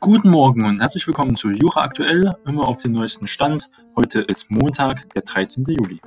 Guten 0.00 0.28
Morgen 0.28 0.66
und 0.66 0.80
herzlich 0.80 1.06
willkommen 1.06 1.34
zu 1.34 1.48
Jura 1.48 1.80
Aktuell, 1.80 2.36
immer 2.44 2.68
auf 2.68 2.82
den 2.82 2.92
neuesten 2.92 3.26
Stand. 3.26 3.70
Heute 3.96 4.20
ist 4.20 4.50
Montag, 4.50 5.08
der 5.14 5.22
13. 5.22 5.64
Juli. 5.66 6.02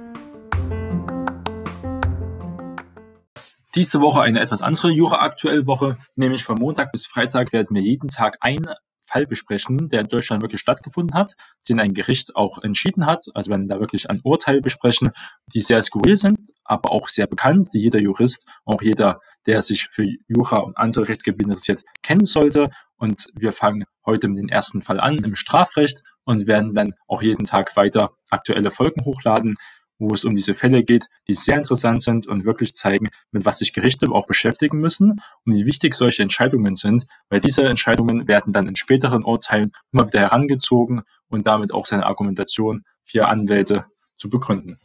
Diese 3.74 4.02
Woche 4.02 4.22
eine 4.22 4.40
etwas 4.40 4.62
andere 4.62 4.92
Jura 4.92 5.24
Aktuell 5.24 5.66
Woche, 5.66 5.98
nämlich 6.16 6.44
von 6.44 6.60
Montag 6.60 6.92
bis 6.92 7.08
Freitag 7.08 7.52
werden 7.52 7.76
wir 7.76 7.82
jeden 7.82 8.10
Tag 8.10 8.38
einen 8.42 8.68
Fall 9.10 9.26
besprechen, 9.26 9.90
der 9.90 10.02
in 10.02 10.08
Deutschland 10.08 10.42
wirklich 10.42 10.62
stattgefunden 10.62 11.16
hat, 11.16 11.36
den 11.68 11.80
ein 11.80 11.94
Gericht 11.94 12.36
auch 12.36 12.60
entschieden 12.62 13.06
hat. 13.06 13.26
Also 13.34 13.52
werden 13.52 13.68
da 13.68 13.80
wirklich 13.80 14.10
ein 14.10 14.22
Urteil 14.24 14.62
besprechen, 14.62 15.12
die 15.54 15.62
sehr 15.62 15.82
skurril 15.82 16.18
sind, 16.18 16.40
aber 16.64 16.92
auch 16.92 17.10
sehr 17.10 17.28
bekannt, 17.28 17.70
die 17.74 17.80
jeder 17.80 18.00
Jurist, 18.00 18.46
auch 18.66 18.82
jeder, 18.82 19.20
der 19.46 19.62
sich 19.62 19.88
für 19.92 20.06
Jura 20.28 20.60
und 20.60 20.78
andere 20.78 21.08
Rechtsgebiete 21.08 21.50
interessiert, 21.50 21.84
kennen 22.04 22.26
sollte. 22.26 22.70
Und 22.98 23.28
wir 23.34 23.52
fangen 23.52 23.86
heute 24.06 24.28
mit 24.28 24.40
dem 24.40 24.50
ersten 24.50 24.82
Fall 24.82 25.00
an 25.00 25.18
im 25.18 25.36
Strafrecht 25.36 26.02
und 26.24 26.48
werden 26.48 26.74
dann 26.76 26.94
auch 27.08 27.22
jeden 27.22 27.46
Tag 27.46 27.76
weiter 27.76 28.12
aktuelle 28.30 28.72
Folgen 28.72 29.06
hochladen 29.06 29.56
wo 30.00 30.14
es 30.14 30.24
um 30.24 30.36
diese 30.36 30.56
Fälle 30.56 30.84
geht, 30.84 31.10
die 31.28 31.34
sehr 31.34 31.58
interessant 31.58 32.02
sind 32.02 32.26
und 32.26 32.46
wirklich 32.46 32.74
zeigen, 32.74 33.10
mit 33.32 33.46
was 33.46 33.60
sich 33.60 33.74
Gerichte 33.74 34.10
auch 34.10 34.26
beschäftigen 34.26 34.80
müssen 34.80 35.22
und 35.46 35.54
wie 35.54 35.66
wichtig 35.66 35.94
solche 35.94 36.24
Entscheidungen 36.24 36.76
sind, 36.76 37.06
weil 37.30 37.42
diese 37.42 37.64
Entscheidungen 37.64 38.28
werden 38.28 38.54
dann 38.54 38.68
in 38.68 38.76
späteren 38.76 39.24
Urteilen 39.24 39.74
immer 39.92 40.08
wieder 40.08 40.22
herangezogen 40.22 41.04
und 41.28 41.46
damit 41.46 41.74
auch 41.74 41.86
seine 41.86 42.06
Argumentation 42.06 42.86
für 43.04 43.28
Anwälte 43.28 43.86
zu 44.18 44.30
begründen. 44.30 44.80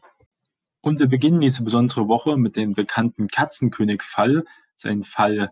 Und 0.81 0.99
wir 0.99 1.07
beginnen 1.07 1.41
diese 1.41 1.65
besondere 1.65 2.09
Woche 2.09 2.37
mit 2.37 2.57
dem 2.57 2.75
bekannten 2.75 3.29
Katzenkönig-Fall. 3.29 4.45
Das 4.75 4.85
ist 4.85 4.87
ein 4.87 5.03
Fall, 5.03 5.51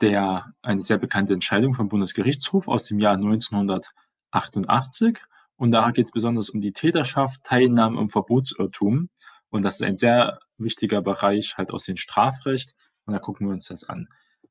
der 0.00 0.52
eine 0.62 0.80
sehr 0.80 0.98
bekannte 0.98 1.34
Entscheidung 1.34 1.74
vom 1.74 1.88
Bundesgerichtshof 1.88 2.66
aus 2.66 2.84
dem 2.84 2.98
Jahr 2.98 3.14
1988 3.14 5.20
und 5.56 5.72
da 5.72 5.90
geht 5.90 6.06
es 6.06 6.12
besonders 6.12 6.50
um 6.50 6.60
die 6.60 6.72
Täterschaft, 6.72 7.42
Teilnahme 7.44 8.00
im 8.00 8.08
Verbotsirrtum. 8.08 9.08
Und 9.50 9.62
das 9.62 9.76
ist 9.76 9.82
ein 9.82 9.96
sehr 9.96 10.40
wichtiger 10.58 11.00
Bereich 11.00 11.56
halt 11.56 11.70
aus 11.70 11.84
dem 11.84 11.96
Strafrecht. 11.96 12.74
Und 13.06 13.12
da 13.12 13.18
gucken 13.20 13.46
wir 13.46 13.52
uns 13.52 13.66
das 13.66 13.84
an. 13.84 14.08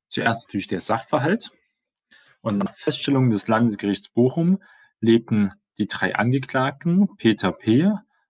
Zuerst 0.07 0.47
natürlich 0.47 0.67
der 0.67 0.79
Sachverhalt. 0.79 1.51
Und 2.41 2.57
nach 2.57 2.73
Feststellung 2.73 3.29
des 3.29 3.47
Landesgerichts 3.47 4.09
Bochum 4.09 4.61
lebten 4.99 5.51
die 5.77 5.87
drei 5.87 6.15
Angeklagten, 6.15 7.09
Peter 7.17 7.51
P., 7.51 7.89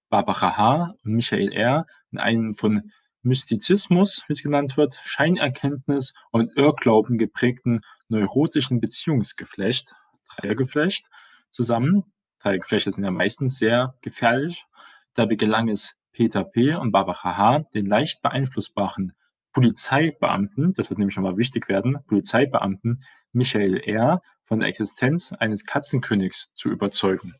Barbara 0.10 0.58
H. 0.58 0.96
und 1.04 1.14
Michael 1.14 1.52
R., 1.52 1.86
in 2.12 2.20
einem 2.20 2.54
von 2.54 2.92
Mystizismus, 3.22 4.24
wie 4.28 4.34
es 4.34 4.44
genannt 4.44 4.78
wird, 4.78 5.00
Scheinerkenntnis 5.04 6.14
und 6.32 6.56
Irrglauben 6.56 7.18
geprägten 7.18 7.82
neurotischen 8.10 8.80
Beziehungsgeflecht, 8.80 9.96
Dreiergeflecht, 10.28 11.08
zusammen, 11.50 12.04
Geflechte 12.52 12.92
sind 12.92 13.04
ja 13.04 13.12
meistens 13.12 13.58
sehr 13.58 13.96
gefährlich. 14.02 14.66
Dabei 15.14 15.36
gelang 15.36 15.70
es 15.70 15.96
Peter 16.12 16.44
P. 16.44 16.76
und 16.76 16.92
Barbara 16.92 17.38
H., 17.38 17.60
den 17.74 17.86
leicht 17.86 18.22
beeinflussbaren 18.22 19.14
Polizeibeamten, 19.54 20.74
das 20.74 20.90
wird 20.90 21.00
nämlich 21.00 21.16
nochmal 21.16 21.38
wichtig 21.38 21.70
werden, 21.70 22.00
Polizeibeamten 22.08 23.04
Michael 23.32 23.78
R. 23.78 24.22
von 24.46 24.60
der 24.60 24.70
Existenz 24.70 25.32
eines 25.34 25.66
Katzenkönigs 25.66 26.54
zu 26.54 26.70
überzeugen, 26.70 27.36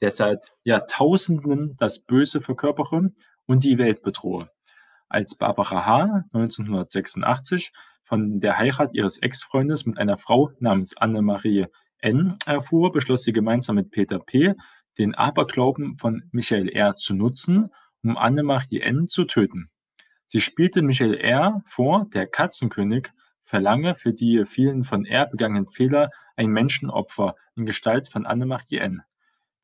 der 0.00 0.10
seit 0.10 0.46
Jahrtausenden 0.62 1.76
das 1.76 2.00
Böse 2.04 2.40
verkörpere 2.40 3.10
und 3.46 3.64
die 3.64 3.78
Welt 3.78 4.02
bedrohe. 4.02 4.48
Als 5.08 5.36
Barbara 5.36 5.86
H. 5.86 6.24
1986 6.32 7.72
von 8.04 8.38
der 8.38 8.58
Heirat 8.58 8.94
ihres 8.94 9.18
Ex-Freundes 9.18 9.86
mit 9.86 9.98
einer 9.98 10.18
Frau 10.18 10.52
namens 10.60 10.96
Annemarie 10.96 11.66
N. 12.06 12.36
erfuhr, 12.46 12.92
beschloss 12.92 13.24
sie 13.24 13.32
gemeinsam 13.32 13.74
mit 13.74 13.90
Peter 13.90 14.20
P., 14.20 14.54
den 14.96 15.16
Aberglauben 15.16 15.98
von 15.98 16.22
Michael 16.30 16.68
R. 16.68 16.94
zu 16.94 17.14
nutzen, 17.14 17.70
um 18.04 18.16
Annemarie 18.16 18.80
N. 18.80 19.08
zu 19.08 19.24
töten. 19.24 19.70
Sie 20.26 20.40
spielte 20.40 20.82
Michael 20.82 21.14
R. 21.14 21.62
vor, 21.66 22.06
der 22.14 22.28
Katzenkönig 22.28 23.08
verlange 23.42 23.96
für 23.96 24.12
die 24.12 24.44
vielen 24.44 24.84
von 24.84 25.04
R 25.04 25.26
begangenen 25.26 25.66
Fehler 25.66 26.10
ein 26.36 26.50
Menschenopfer 26.50 27.34
in 27.56 27.66
Gestalt 27.66 28.08
von 28.08 28.24
Annemarie 28.24 28.78
N. 28.78 29.02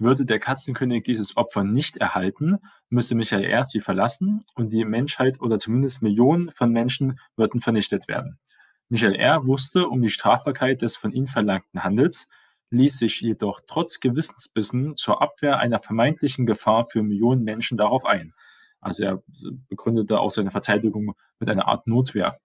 Würde 0.00 0.24
der 0.24 0.40
Katzenkönig 0.40 1.04
dieses 1.04 1.36
Opfer 1.36 1.62
nicht 1.62 1.98
erhalten, 1.98 2.58
müsse 2.88 3.14
Michael 3.14 3.44
R. 3.44 3.62
sie 3.62 3.80
verlassen 3.80 4.40
und 4.56 4.72
die 4.72 4.84
Menschheit 4.84 5.40
oder 5.40 5.60
zumindest 5.60 6.02
Millionen 6.02 6.50
von 6.50 6.72
Menschen 6.72 7.20
würden 7.36 7.60
vernichtet 7.60 8.08
werden. 8.08 8.40
Michael 8.92 9.14
R. 9.14 9.46
wusste 9.46 9.88
um 9.88 10.02
die 10.02 10.10
Strafbarkeit 10.10 10.82
des 10.82 10.96
von 10.96 11.12
ihm 11.12 11.26
verlangten 11.26 11.82
Handels, 11.82 12.28
ließ 12.72 12.98
sich 12.98 13.20
jedoch 13.20 13.60
trotz 13.66 14.00
Gewissensbissen 14.00 14.96
zur 14.96 15.20
Abwehr 15.22 15.58
einer 15.58 15.78
vermeintlichen 15.78 16.46
Gefahr 16.46 16.86
für 16.86 17.02
Millionen 17.02 17.44
Menschen 17.44 17.76
darauf 17.76 18.04
ein. 18.06 18.34
Also 18.80 19.04
er 19.04 19.22
begründete 19.68 20.18
auch 20.18 20.30
seine 20.30 20.50
Verteidigung 20.50 21.14
mit 21.38 21.48
einer 21.48 21.68
Art 21.68 21.86
Notwehr. 21.86 22.36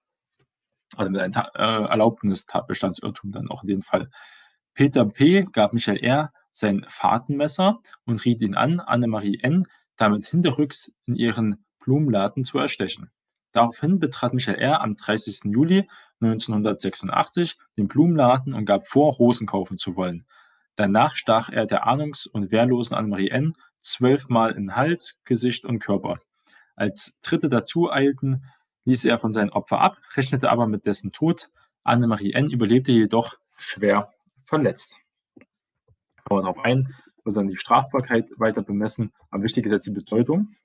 Also 0.95 1.11
mit 1.11 1.21
einem 1.21 1.33
äh, 1.33 1.89
Erlaubnis-Tatbestandsirrtum 1.89 3.31
dann 3.31 3.49
auch 3.49 3.63
in 3.63 3.69
dem 3.69 3.81
Fall. 3.81 4.09
Peter 4.73 5.05
P. 5.05 5.43
gab 5.51 5.73
Michael 5.73 6.03
R. 6.03 6.31
sein 6.51 6.85
Fahrtenmesser 6.87 7.79
und 8.05 8.23
riet 8.23 8.41
ihn 8.41 8.55
an, 8.55 8.79
Annemarie 8.79 9.39
N. 9.41 9.63
damit 9.95 10.25
hinterrücks 10.25 10.91
in 11.05 11.15
ihren 11.15 11.65
Blumenladen 11.79 12.43
zu 12.43 12.59
erstechen. 12.59 13.09
Daraufhin 13.53 13.99
betrat 13.99 14.33
Michael 14.33 14.59
R. 14.59 14.81
am 14.81 14.95
30. 14.95 15.45
Juli 15.45 15.87
1986 16.21 17.57
den 17.77 17.87
Blumenladen 17.87 18.53
und 18.53 18.65
gab 18.65 18.87
vor, 18.87 19.13
Rosen 19.13 19.47
kaufen 19.47 19.77
zu 19.77 19.95
wollen. 19.95 20.25
Danach 20.75 21.15
stach 21.15 21.49
er 21.49 21.65
der 21.65 21.87
ahnungs- 21.87 22.27
und 22.27 22.51
wehrlosen 22.51 22.95
Annemarie 22.95 23.29
N. 23.29 23.53
zwölfmal 23.79 24.51
in 24.51 24.75
Hals, 24.75 25.19
Gesicht 25.25 25.65
und 25.65 25.79
Körper. 25.79 26.19
Als 26.75 27.17
Dritte 27.21 27.49
dazu 27.49 27.91
eilten, 27.91 28.43
ließ 28.85 29.05
er 29.05 29.17
von 29.17 29.33
seinem 29.33 29.49
Opfer 29.49 29.81
ab, 29.81 29.97
rechnete 30.15 30.51
aber 30.51 30.67
mit 30.67 30.85
dessen 30.85 31.11
Tod. 31.11 31.49
Annemarie 31.83 32.33
N. 32.33 32.49
überlebte 32.49 32.91
jedoch 32.91 33.37
schwer 33.57 34.13
verletzt. 34.43 34.99
Aber 36.25 36.41
darauf 36.41 36.59
ein, 36.59 36.93
wird 37.23 37.37
dann 37.37 37.47
die 37.47 37.57
Strafbarkeit 37.57 38.31
weiter 38.37 38.61
bemessen, 38.61 39.11
aber 39.31 39.43
wichtig 39.43 39.65
ist 39.65 39.71
jetzt 39.71 39.87
die 39.87 39.91
Bedeutung. 39.91 40.55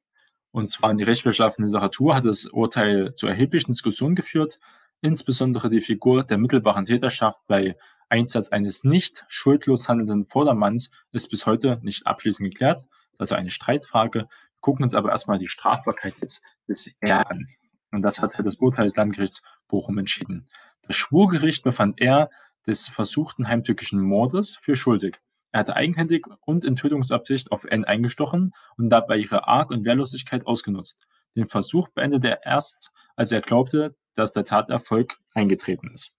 Und 0.50 0.70
zwar 0.70 0.90
in 0.90 0.98
die 0.98 1.04
rechtswissenschaftliche 1.04 1.66
Literatur 1.66 2.14
hat 2.14 2.26
das 2.26 2.46
Urteil 2.46 3.14
zu 3.14 3.26
erheblichen 3.26 3.72
Diskussionen 3.72 4.14
geführt, 4.14 4.60
insbesondere 5.02 5.68
die 5.68 5.82
Figur 5.82 6.24
der 6.24 6.38
mittelbaren 6.38 6.86
Täterschaft 6.86 7.40
bei 7.46 7.76
Einsatz 8.08 8.48
eines 8.48 8.84
nicht 8.84 9.24
schuldlos 9.28 9.88
handelnden 9.88 10.26
Vordermanns 10.26 10.90
ist 11.12 11.28
bis 11.28 11.46
heute 11.46 11.78
nicht 11.82 12.06
abschließend 12.06 12.50
geklärt. 12.50 12.86
Das 13.18 13.30
ist 13.30 13.36
eine 13.36 13.50
Streitfrage. 13.50 14.20
Wir 14.20 14.28
gucken 14.60 14.84
uns 14.84 14.94
aber 14.94 15.10
erstmal 15.10 15.38
die 15.38 15.48
Strafbarkeit 15.48 16.14
jetzt 16.20 16.42
bisher 16.66 17.28
an. 17.30 17.48
Und 17.90 18.02
das 18.02 18.20
hat 18.20 18.32
das 18.38 18.56
Urteil 18.56 18.84
des 18.84 18.96
Landgerichts 18.96 19.42
Bochum 19.68 19.98
entschieden. 19.98 20.46
Das 20.82 20.96
Schwurgericht 20.96 21.62
befand 21.62 22.00
er 22.00 22.30
des 22.66 22.88
versuchten 22.88 23.48
heimtückischen 23.48 24.00
Mordes 24.00 24.56
für 24.60 24.76
schuldig. 24.76 25.20
Er 25.50 25.60
hatte 25.60 25.76
eigenhändig 25.76 26.26
und 26.46 26.64
in 26.64 26.76
Tötungsabsicht 26.76 27.52
auf 27.52 27.64
N 27.64 27.84
eingestochen 27.84 28.54
und 28.76 28.88
dabei 28.88 29.18
ihre 29.18 29.46
Arg- 29.48 29.70
und 29.70 29.84
Wehrlosigkeit 29.84 30.46
ausgenutzt. 30.46 31.06
Den 31.36 31.48
Versuch 31.48 31.88
beendete 31.88 32.28
er 32.28 32.46
erst, 32.46 32.90
als 33.16 33.32
er 33.32 33.40
glaubte, 33.40 33.94
dass 34.14 34.32
der 34.32 34.44
Taterfolg 34.44 35.18
eingetreten 35.34 35.90
ist. 35.92 36.12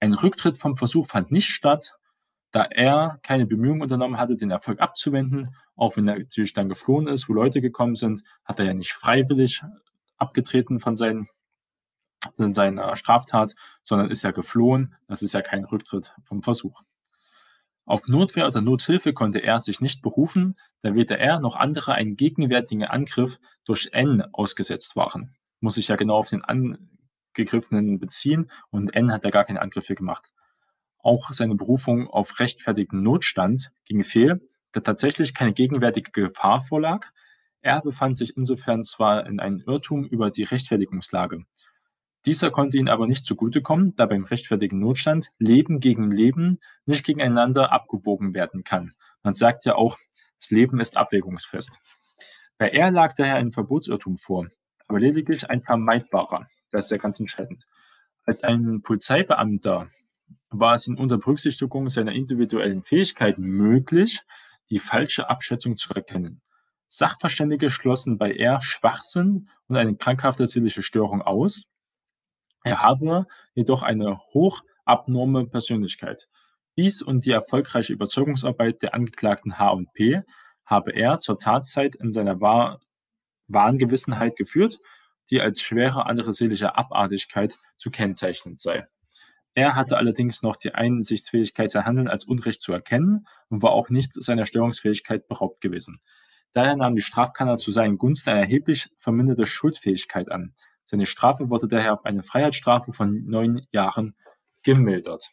Ein 0.00 0.14
Rücktritt 0.14 0.58
vom 0.58 0.76
Versuch 0.76 1.06
fand 1.06 1.32
nicht 1.32 1.48
statt, 1.48 1.98
da 2.50 2.64
er 2.64 3.18
keine 3.22 3.46
Bemühungen 3.46 3.82
unternommen 3.82 4.18
hatte, 4.18 4.36
den 4.36 4.50
Erfolg 4.50 4.80
abzuwenden. 4.80 5.54
Auch 5.76 5.96
wenn 5.96 6.08
er 6.08 6.18
natürlich 6.18 6.54
dann 6.54 6.68
geflohen 6.68 7.06
ist, 7.06 7.28
wo 7.28 7.34
Leute 7.34 7.60
gekommen 7.60 7.94
sind, 7.94 8.22
hat 8.44 8.58
er 8.58 8.66
ja 8.66 8.74
nicht 8.74 8.92
freiwillig 8.92 9.62
abgetreten 10.16 10.80
von 10.80 10.96
seinen 10.96 11.28
in 12.38 12.54
seiner 12.54 12.96
Straftat, 12.96 13.54
sondern 13.82 14.10
ist 14.10 14.24
ja 14.24 14.32
geflohen. 14.32 14.96
Das 15.06 15.22
ist 15.22 15.34
ja 15.34 15.42
kein 15.42 15.64
Rücktritt 15.64 16.12
vom 16.24 16.42
Versuch. 16.42 16.82
Auf 17.84 18.08
Notwehr 18.08 18.46
oder 18.46 18.60
Nothilfe 18.60 19.14
konnte 19.14 19.38
er 19.38 19.60
sich 19.60 19.80
nicht 19.80 20.02
berufen, 20.02 20.58
da 20.82 20.94
weder 20.94 21.18
er 21.18 21.40
noch 21.40 21.56
andere 21.56 21.94
einen 21.94 22.16
gegenwärtigen 22.16 22.84
Angriff 22.84 23.38
durch 23.64 23.90
N 23.92 24.22
ausgesetzt 24.32 24.94
waren. 24.96 25.34
Muss 25.60 25.76
sich 25.76 25.88
ja 25.88 25.96
genau 25.96 26.16
auf 26.16 26.28
den 26.28 26.44
Angegriffenen 27.38 27.98
beziehen 27.98 28.50
und 28.70 28.94
N 28.94 29.12
hat 29.12 29.24
ja 29.24 29.30
gar 29.30 29.44
keine 29.44 29.62
Angriffe 29.62 29.94
gemacht. 29.94 30.32
Auch 30.98 31.32
seine 31.32 31.54
Berufung 31.54 32.08
auf 32.08 32.40
rechtfertigten 32.40 33.02
Notstand 33.02 33.70
ging 33.84 34.02
fehl, 34.02 34.40
da 34.72 34.80
tatsächlich 34.80 35.34
keine 35.34 35.52
gegenwärtige 35.52 36.10
Gefahr 36.10 36.62
vorlag. 36.62 37.06
Er 37.60 37.80
befand 37.80 38.18
sich 38.18 38.36
insofern 38.36 38.84
zwar 38.84 39.26
in 39.26 39.40
einem 39.40 39.62
Irrtum 39.66 40.04
über 40.04 40.30
die 40.30 40.42
Rechtfertigungslage. 40.42 41.44
Dieser 42.26 42.50
konnte 42.50 42.76
ihnen 42.76 42.88
aber 42.88 43.06
nicht 43.06 43.24
zugutekommen, 43.24 43.94
da 43.94 44.06
beim 44.06 44.24
rechtfertigen 44.24 44.80
Notstand 44.80 45.28
Leben 45.38 45.78
gegen 45.78 46.10
Leben 46.10 46.58
nicht 46.84 47.06
gegeneinander 47.06 47.72
abgewogen 47.72 48.34
werden 48.34 48.64
kann. 48.64 48.94
Man 49.22 49.34
sagt 49.34 49.64
ja 49.64 49.76
auch, 49.76 49.96
das 50.36 50.50
Leben 50.50 50.80
ist 50.80 50.96
abwägungsfest. 50.96 51.78
Bei 52.58 52.68
er 52.68 52.90
lag 52.90 53.14
daher 53.14 53.36
ein 53.36 53.52
Verbotsirrtum 53.52 54.16
vor, 54.18 54.48
aber 54.88 55.00
lediglich 55.00 55.48
ein 55.48 55.62
vermeidbarer. 55.62 56.48
Das 56.70 56.86
ist 56.86 56.90
ja 56.90 56.98
ganz 56.98 57.20
entscheidend. 57.20 57.64
Als 58.24 58.42
ein 58.42 58.82
Polizeibeamter 58.82 59.88
war 60.50 60.74
es 60.74 60.86
ihm 60.86 60.96
unter 60.96 61.18
Berücksichtigung 61.18 61.88
seiner 61.88 62.12
individuellen 62.12 62.82
Fähigkeiten 62.82 63.42
möglich, 63.42 64.20
die 64.70 64.78
falsche 64.78 65.30
Abschätzung 65.30 65.76
zu 65.76 65.94
erkennen. 65.94 66.40
Sachverständige 66.88 67.70
schlossen 67.70 68.16
bei 68.16 68.32
er 68.32 68.62
Schwachsinn 68.62 69.48
und 69.66 69.76
eine 69.76 69.96
krankhafte 69.96 70.46
seelische 70.46 70.82
Störung 70.82 71.20
aus. 71.20 71.64
Er 72.64 72.82
habe 72.82 73.26
jedoch 73.54 73.82
eine 73.82 74.18
hochabnorme 74.32 75.46
Persönlichkeit. 75.46 76.28
Dies 76.76 77.02
und 77.02 77.26
die 77.26 77.32
erfolgreiche 77.32 77.92
Überzeugungsarbeit 77.92 78.82
der 78.82 78.94
Angeklagten 78.94 79.58
H 79.58 79.70
und 79.70 79.92
P 79.92 80.22
habe 80.64 80.92
er 80.92 81.18
zur 81.18 81.38
Tatzeit 81.38 81.94
in 81.96 82.12
seiner 82.12 82.40
wahr, 82.40 82.80
wahren 83.48 83.78
Gewissenheit 83.78 84.36
geführt, 84.36 84.78
die 85.30 85.40
als 85.40 85.60
schwere 85.60 86.06
andere 86.06 86.32
seelische 86.32 86.76
Abartigkeit 86.76 87.58
zu 87.76 87.90
kennzeichnen 87.90 88.56
sei. 88.56 88.86
Er 89.54 89.74
hatte 89.74 89.96
allerdings 89.96 90.42
noch 90.42 90.56
die 90.56 90.74
Einsichtsfähigkeit, 90.74 91.70
sein 91.70 91.84
Handeln 91.84 92.08
als 92.08 92.24
Unrecht 92.24 92.62
zu 92.62 92.72
erkennen 92.72 93.26
und 93.48 93.62
war 93.62 93.72
auch 93.72 93.90
nicht 93.90 94.12
seiner 94.14 94.46
Störungsfähigkeit 94.46 95.26
beraubt 95.26 95.60
gewesen. 95.60 96.00
Daher 96.52 96.76
nahm 96.76 96.94
die 96.94 97.02
Strafkammer 97.02 97.56
zu 97.56 97.70
seinen 97.70 97.98
Gunsten 97.98 98.30
eine 98.30 98.40
erheblich 98.40 98.88
verminderte 98.96 99.46
Schuldfähigkeit 99.46 100.30
an. 100.30 100.54
Seine 100.84 101.06
Strafe 101.06 101.50
wurde 101.50 101.68
daher 101.68 101.94
auf 101.94 102.04
eine 102.04 102.22
Freiheitsstrafe 102.22 102.92
von 102.92 103.24
neun 103.26 103.66
Jahren 103.70 104.14
gemildert. 104.62 105.30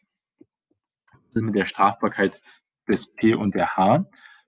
Das 1.28 1.36
ist 1.36 1.42
mit 1.42 1.54
der 1.54 1.66
Strafbarkeit 1.66 2.40
des 2.88 3.14
P 3.14 3.34
und 3.34 3.54
der 3.54 3.76
H. 3.76 4.06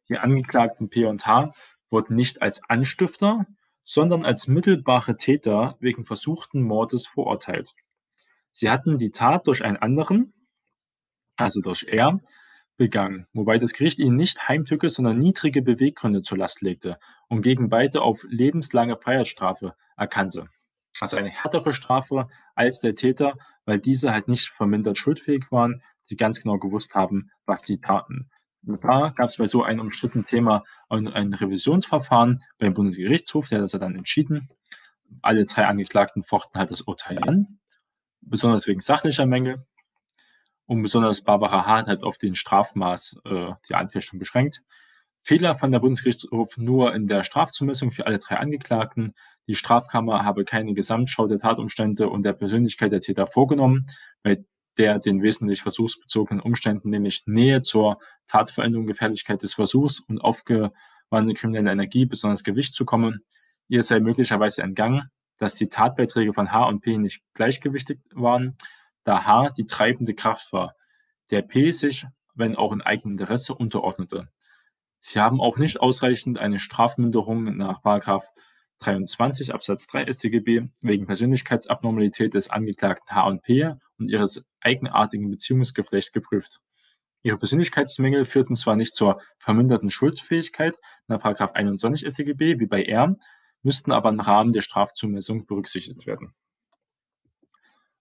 Die 0.08 0.18
Angeklagten 0.18 0.90
P 0.90 1.04
und 1.06 1.26
H 1.26 1.54
wurden 1.90 2.16
nicht 2.16 2.42
als 2.42 2.62
Anstifter, 2.68 3.46
sondern 3.88 4.26
als 4.26 4.48
mittelbare 4.48 5.16
Täter 5.16 5.78
wegen 5.80 6.04
versuchten 6.04 6.60
Mordes 6.60 7.06
verurteilt. 7.06 7.72
Sie 8.52 8.68
hatten 8.68 8.98
die 8.98 9.12
Tat 9.12 9.46
durch 9.46 9.64
einen 9.64 9.78
anderen, 9.78 10.34
also 11.38 11.62
durch 11.62 11.84
R, 11.84 12.20
begangen, 12.76 13.26
wobei 13.32 13.56
das 13.56 13.72
Gericht 13.72 13.98
ihnen 13.98 14.14
nicht 14.14 14.46
Heimtücke, 14.46 14.90
sondern 14.90 15.18
niedrige 15.18 15.62
Beweggründe 15.62 16.20
zur 16.20 16.36
Last 16.36 16.60
legte 16.60 16.98
und 17.28 17.40
gegen 17.40 17.70
beide 17.70 18.02
auf 18.02 18.26
lebenslange 18.28 18.96
Freiheitsstrafe 18.96 19.74
erkannte. 19.96 20.50
Also 21.00 21.16
eine 21.16 21.30
härtere 21.30 21.72
Strafe 21.72 22.28
als 22.54 22.80
der 22.80 22.94
Täter, 22.94 23.36
weil 23.64 23.78
diese 23.78 24.12
halt 24.12 24.28
nicht 24.28 24.50
vermindert 24.50 24.98
schuldfähig 24.98 25.50
waren, 25.50 25.82
sie 26.02 26.16
ganz 26.16 26.42
genau 26.42 26.58
gewusst 26.58 26.94
haben, 26.94 27.30
was 27.46 27.64
sie 27.64 27.80
taten. 27.80 28.28
Da 28.62 29.12
gab 29.16 29.30
es 29.30 29.36
bei 29.36 29.48
so 29.48 29.62
einem 29.62 29.80
umstrittenen 29.80 30.26
Thema 30.26 30.64
ein, 30.88 31.08
ein 31.08 31.32
Revisionsverfahren 31.32 32.42
beim 32.58 32.74
Bundesgerichtshof, 32.74 33.48
der 33.48 33.60
das 33.60 33.72
ja 33.72 33.78
dann 33.78 33.96
entschieden. 33.96 34.48
Alle 35.22 35.44
drei 35.44 35.66
Angeklagten 35.66 36.22
fochten 36.22 36.58
halt 36.58 36.70
das 36.70 36.82
Urteil 36.82 37.18
an, 37.18 37.60
besonders 38.20 38.66
wegen 38.66 38.80
sachlicher 38.80 39.26
Mängel. 39.26 39.64
Und 40.66 40.82
besonders 40.82 41.22
Barbara 41.22 41.64
H. 41.66 41.86
hat 41.86 42.04
auf 42.04 42.18
den 42.18 42.34
Strafmaß 42.34 43.20
äh, 43.24 43.52
die 43.68 43.74
Anfechtung 43.74 44.18
beschränkt. 44.18 44.62
Fehler 45.22 45.54
fand 45.54 45.72
der 45.72 45.80
Bundesgerichtshof 45.80 46.58
nur 46.58 46.94
in 46.94 47.06
der 47.06 47.22
Strafzumessung 47.22 47.90
für 47.90 48.06
alle 48.06 48.18
drei 48.18 48.36
Angeklagten. 48.36 49.14
Die 49.46 49.54
Strafkammer 49.54 50.24
habe 50.24 50.44
keine 50.44 50.74
Gesamtschau 50.74 51.26
der 51.26 51.38
Tatumstände 51.38 52.08
und 52.08 52.22
der 52.22 52.34
Persönlichkeit 52.34 52.92
der 52.92 53.00
Täter 53.00 53.26
vorgenommen, 53.26 53.86
bei 54.22 54.44
der 54.78 54.98
den 54.98 55.22
wesentlich 55.22 55.62
versuchsbezogenen 55.62 56.40
Umständen, 56.40 56.90
nämlich 56.90 57.26
Nähe 57.26 57.60
zur 57.60 57.98
Tatveränderung, 58.26 58.86
Gefährlichkeit 58.86 59.42
des 59.42 59.54
Versuchs 59.54 60.00
und 60.00 60.20
aufgewandte 60.20 61.34
kriminelle 61.34 61.72
Energie 61.72 62.06
besonders 62.06 62.44
Gewicht 62.44 62.74
zu 62.74 62.84
kommen. 62.84 63.24
Ihr 63.68 63.82
sei 63.82 64.00
möglicherweise 64.00 64.62
entgangen, 64.62 65.10
dass 65.38 65.56
die 65.56 65.68
Tatbeiträge 65.68 66.32
von 66.32 66.52
H 66.52 66.66
und 66.66 66.80
P 66.80 66.96
nicht 66.96 67.22
gleichgewichtig 67.34 67.98
waren 68.14 68.56
da 69.08 69.24
H 69.24 69.50
die 69.56 69.64
treibende 69.64 70.12
Kraft 70.12 70.52
war, 70.52 70.74
der 71.30 71.40
P 71.40 71.70
sich, 71.70 72.06
wenn 72.34 72.56
auch 72.56 72.72
in 72.72 72.82
eigenem 72.82 73.12
Interesse, 73.12 73.54
unterordnete. 73.54 74.28
Sie 74.98 75.18
haben 75.18 75.40
auch 75.40 75.56
nicht 75.56 75.80
ausreichend 75.80 76.36
eine 76.36 76.58
Strafminderung 76.58 77.56
nach 77.56 77.80
23 78.80 79.54
Absatz 79.54 79.86
3 79.88 80.10
StGB 80.12 80.68
wegen 80.82 81.06
Persönlichkeitsabnormalität 81.06 82.34
des 82.34 82.50
Angeklagten 82.50 83.14
H 83.14 83.26
und 83.26 83.42
P 83.42 83.74
und 83.98 84.08
ihres 84.10 84.44
eigenartigen 84.60 85.30
Beziehungsgeflechts 85.30 86.12
geprüft. 86.12 86.60
Ihre 87.22 87.38
Persönlichkeitsmängel 87.38 88.24
führten 88.24 88.54
zwar 88.54 88.76
nicht 88.76 88.94
zur 88.94 89.20
verminderten 89.38 89.90
Schuldfähigkeit 89.90 90.76
nach 91.08 91.22
21 91.22 92.08
StGB 92.08 92.60
wie 92.60 92.66
bei 92.66 92.84
R, 92.84 93.16
müssten 93.62 93.92
aber 93.92 94.08
im 94.08 94.20
Rahmen 94.20 94.52
der 94.52 94.62
Strafzumessung 94.62 95.46
berücksichtigt 95.46 96.06
werden. 96.06 96.34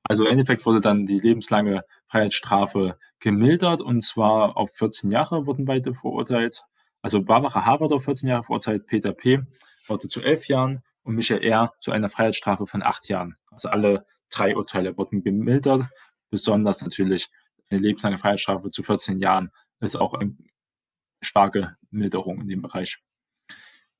Also 0.03 0.25
im 0.25 0.31
Endeffekt 0.31 0.65
wurde 0.65 0.79
dann 0.79 1.05
die 1.05 1.19
lebenslange 1.19 1.83
Freiheitsstrafe 2.07 2.97
gemildert 3.19 3.81
und 3.81 4.01
zwar 4.01 4.55
auf 4.55 4.71
14 4.73 5.11
Jahre 5.11 5.45
wurden 5.45 5.65
beide 5.65 5.93
verurteilt. 5.93 6.63
Also 7.01 7.21
Barbara 7.21 7.65
H. 7.65 7.79
wurde 7.79 7.95
auf 7.95 8.05
14 8.05 8.29
Jahre 8.29 8.43
verurteilt, 8.43 8.87
Peter 8.87 9.13
P. 9.13 9.41
wurde 9.89 10.07
zu 10.07 10.21
11 10.21 10.47
Jahren 10.47 10.83
und 11.03 11.15
Michael 11.15 11.43
R. 11.43 11.73
zu 11.79 11.91
einer 11.91 12.09
Freiheitsstrafe 12.09 12.67
von 12.67 12.83
8 12.83 13.09
Jahren. 13.09 13.37
Also 13.49 13.69
alle 13.69 14.05
drei 14.29 14.55
Urteile 14.55 14.97
wurden 14.97 15.21
gemildert. 15.21 15.85
Besonders 16.29 16.81
natürlich 16.81 17.29
eine 17.69 17.79
lebenslange 17.79 18.17
Freiheitsstrafe 18.17 18.69
zu 18.69 18.83
14 18.83 19.19
Jahren 19.19 19.51
ist 19.79 19.95
auch 19.95 20.13
eine 20.13 20.35
starke 21.21 21.77
Milderung 21.89 22.41
in 22.41 22.47
dem 22.47 22.61
Bereich. 22.61 22.99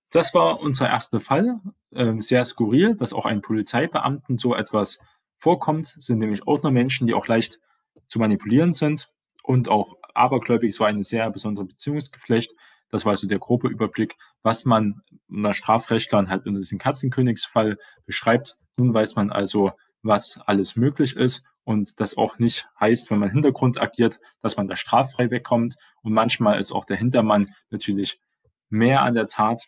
Das 0.10 0.34
war 0.34 0.60
unser 0.60 0.90
erster 0.90 1.20
Fall. 1.20 1.60
Ähm, 1.94 2.22
sehr 2.22 2.46
skurril, 2.46 2.96
dass 2.96 3.14
auch 3.14 3.26
ein 3.26 3.42
Polizeibeamten 3.42 4.38
so 4.38 4.56
etwas 4.56 5.00
vorkommt, 5.38 5.94
sind 5.98 6.20
nämlich 6.20 6.48
Ordnermenschen, 6.48 7.08
die 7.08 7.14
auch 7.14 7.28
leicht 7.28 7.60
zu 8.08 8.20
manipulieren 8.20 8.74
sind 8.74 9.12
und 9.44 9.70
auch 9.70 9.98
abergläubig. 10.14 10.70
Es 10.70 10.80
war 10.80 10.88
eine 10.88 11.04
sehr 11.04 11.30
besondere 11.30 11.66
Beziehungsgeflecht. 11.66 12.54
Das 12.90 13.06
war 13.06 13.12
also 13.12 13.28
der 13.28 13.40
grobe 13.40 13.68
Überblick, 13.68 14.18
was 14.44 14.66
man 14.66 15.02
unter 15.28 15.54
Strafrechtlern 15.54 16.30
halt 16.30 16.46
in 16.46 16.56
diesem 16.56 16.80
Katzenkönigsfall 16.80 17.78
beschreibt. 18.06 18.58
Nun 18.78 18.94
weiß 18.94 19.16
man 19.16 19.32
also, 19.32 19.72
was 20.04 20.40
alles 20.46 20.76
möglich 20.76 21.16
ist 21.16 21.44
und 21.64 22.00
das 22.00 22.18
auch 22.18 22.40
nicht 22.40 22.70
heißt, 22.80 23.12
wenn 23.12 23.20
man 23.20 23.30
Hintergrund 23.30 23.82
agiert, 23.82 24.20
dass 24.42 24.56
man 24.56 24.68
da 24.68 24.76
straffrei 24.76 25.30
wegkommt. 25.30 25.76
Und 26.02 26.14
manchmal 26.14 26.60
ist 26.60 26.72
auch 26.72 26.86
der 26.86 26.98
Hintermann 26.98 27.54
natürlich 27.72 28.22
mehr 28.70 29.02
an 29.02 29.16
der 29.16 29.28
Tat 29.28 29.68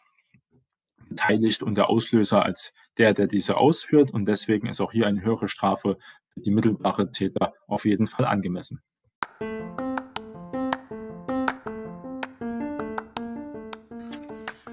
beteiligt 1.10 1.64
und 1.64 1.76
der 1.76 1.90
Auslöser 1.90 2.44
als 2.46 2.72
der, 2.98 3.14
der 3.14 3.28
diese 3.28 3.58
ausführt. 3.58 4.12
Und 4.12 4.26
deswegen 4.26 4.68
ist 4.68 4.80
auch 4.80 4.92
hier 4.92 5.08
eine 5.08 5.24
höhere 5.24 5.50
Strafe 5.50 5.98
für 6.30 6.40
die 6.40 6.52
mittelbare 6.52 7.12
Täter 7.12 7.54
auf 7.68 7.86
jeden 7.86 8.08
Fall 8.08 8.26
angemessen. 8.26 8.82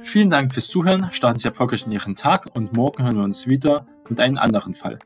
Vielen 0.06 0.30
Dank 0.30 0.54
fürs 0.54 0.68
Zuhören, 0.68 1.10
starten 1.10 1.40
Sie 1.40 1.48
erfolgreich 1.48 1.84
in 1.84 1.90
Ihren 1.92 2.14
Tag 2.14 2.48
und 2.54 2.72
morgen 2.72 3.02
hören 3.02 3.16
wir 3.16 3.24
uns 3.24 3.48
wieder 3.48 3.88
mit 4.08 4.20
einem 4.20 4.38
anderen 4.38 4.72
Fall. 4.72 5.00